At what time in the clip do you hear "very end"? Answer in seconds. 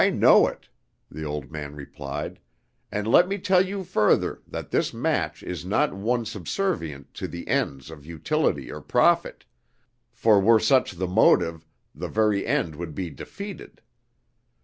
12.09-12.77